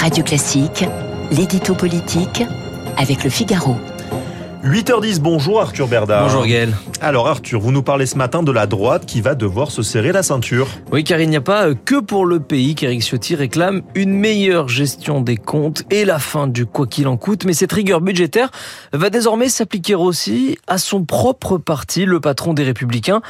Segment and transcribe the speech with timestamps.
[0.00, 0.84] Radio Classique,
[1.32, 2.44] l'édito politique
[2.96, 3.74] avec le Figaro.
[4.64, 6.22] 8h10, bonjour Arthur Berdard.
[6.22, 6.72] Bonjour Gaël.
[7.00, 10.12] Alors Arthur, vous nous parlez ce matin de la droite qui va devoir se serrer
[10.12, 10.68] la ceinture.
[10.92, 14.68] Oui, car il n'y a pas que pour le pays qu'Éric Ciotti réclame une meilleure
[14.68, 17.44] gestion des comptes et la fin du quoi qu'il en coûte.
[17.44, 18.50] Mais cette rigueur budgétaire
[18.92, 22.04] va désormais s'appliquer aussi à son propre parti.
[22.04, 23.20] Le patron des Républicains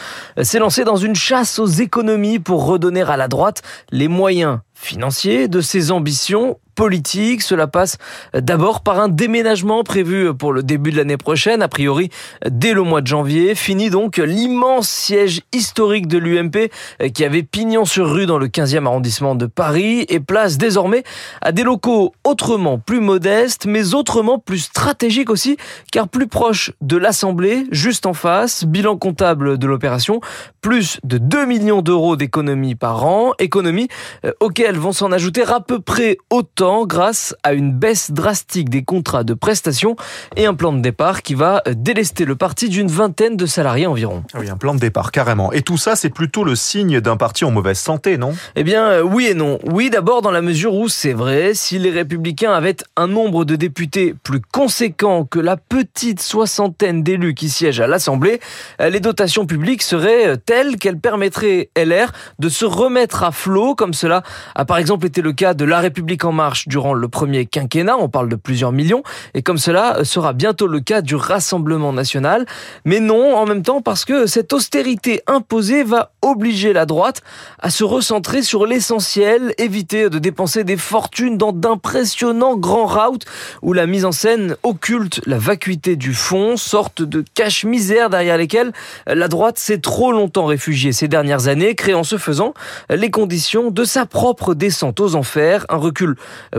[0.43, 5.48] s'est lancé dans une chasse aux économies pour redonner à la droite les moyens financiers
[5.48, 7.43] de ses ambitions politique.
[7.43, 7.99] Cela passe
[8.32, 12.09] d'abord par un déménagement prévu pour le début de l'année prochaine, a priori
[12.49, 13.57] dès le mois de janvier.
[13.57, 16.71] Fini donc l'immense siège historique de l'UMP
[17.13, 21.03] qui avait pignon sur rue dans le 15e arrondissement de Paris et place désormais
[21.41, 25.57] à des locaux autrement plus modestes mais autrement plus stratégiques aussi
[25.90, 30.21] car plus proches de l'Assemblée, juste en face, bilan comptable de l'opération,
[30.61, 33.89] plus de 2 millions d'euros d'économies par an, économies
[34.25, 38.83] euh, auxquelles vont s'en ajouter à peu près autant grâce à une baisse drastique des
[38.83, 39.97] contrats de prestations
[40.37, 44.23] et un plan de départ qui va délester le parti d'une vingtaine de salariés environ.
[44.34, 45.51] Ah oui, un plan de départ, carrément.
[45.53, 48.34] Et tout ça, c'est plutôt le signe d'un parti en mauvaise santé, non?
[48.55, 49.59] Eh bien, euh, oui et non.
[49.65, 53.57] Oui, d'abord dans la mesure où, c'est vrai, si les républicains avaient un nombre de
[53.57, 58.41] députés plus conséquent que la petite soixantaine d'élus qui siègent à l'Assemblée,
[58.81, 63.75] euh, les dotations publiques seraient euh, telles qu'elles permettraient LR de se remettre à flot,
[63.75, 64.23] comme cela
[64.55, 67.97] a par exemple été le cas de La République en marche durant le premier quinquennat,
[67.98, 69.03] on parle de plusieurs millions,
[69.34, 72.47] et comme cela sera bientôt le cas du Rassemblement national.
[72.84, 77.23] Mais non, en même temps, parce que cette austérité imposée va obliger la droite
[77.59, 83.27] à se recentrer sur l'essentiel, éviter de dépenser des fortunes dans d'impressionnants grands routes
[83.62, 88.73] où la mise en scène occulte la vacuité du fond, sorte de cache-misère derrière lesquelles
[89.06, 92.55] la droite s'est trop longtemps réfugiée ces dernières années, créant ce faisant
[92.91, 96.17] les conditions de sa propre descente aux enfers, un recul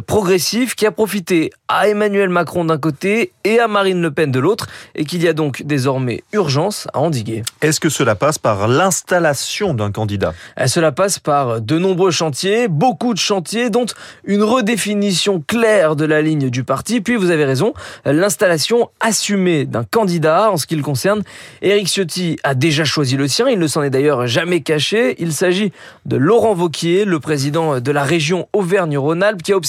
[0.08, 4.40] progressif qui a profité à Emmanuel Macron d'un côté et à Marine Le Pen de
[4.40, 7.44] l'autre et qu'il y a donc désormais urgence à endiguer.
[7.62, 10.34] Est-ce que cela passe par l'installation d'un candidat?
[10.60, 13.86] Eh, Cela passe par de nombreux chantiers, beaucoup de chantiers, dont
[14.24, 17.02] une redéfinition claire de la ligne du parti.
[17.02, 17.74] Puis vous avez raison,
[18.06, 21.22] l'installation assumée d'un candidat en ce qui le concerne.
[21.62, 25.16] Éric Ciotti a déjà choisi le sien, il ne s'en est d'ailleurs jamais caché.
[25.20, 25.72] Il s'agit
[26.06, 29.69] de Laurent Vauquier, le président de la région Auvergne-Rhône-Alpes, qui a observé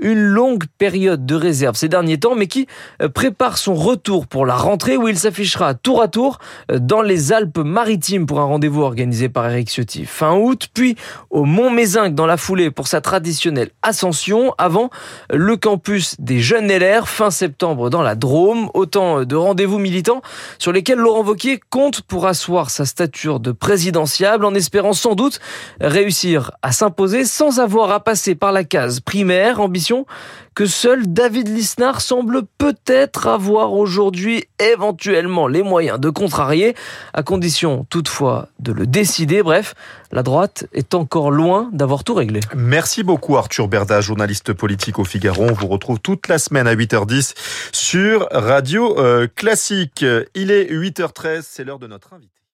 [0.00, 2.66] une longue période de réserve ces derniers temps, mais qui
[3.02, 6.38] euh, prépare son retour pour la rentrée où il s'affichera tour à tour
[6.70, 10.04] euh, dans les Alpes-Maritimes pour un rendez-vous organisé par Eric Ciotti.
[10.04, 10.96] Fin août, puis
[11.30, 14.90] au Mont-Mézinc dans la foulée pour sa traditionnelle ascension, avant
[15.30, 20.22] le campus des jeunes LR fin septembre dans la Drôme, autant de rendez-vous militants
[20.58, 25.40] sur lesquels Laurent Wauquiez compte pour asseoir sa stature de présidentiable en espérant sans doute
[25.80, 29.25] réussir à s'imposer sans avoir à passer par la case primaire,
[29.58, 30.06] ambition
[30.54, 36.74] que seul David Lisnard semble peut-être avoir aujourd'hui éventuellement les moyens de contrarier,
[37.12, 39.42] à condition toutefois de le décider.
[39.42, 39.74] Bref,
[40.12, 42.40] la droite est encore loin d'avoir tout réglé.
[42.54, 45.44] Merci beaucoup Arthur Berda, journaliste politique au Figaro.
[45.44, 47.34] On vous retrouve toute la semaine à 8h10
[47.72, 50.04] sur Radio euh, Classique.
[50.34, 52.45] Il est 8h13, c'est l'heure de notre invité.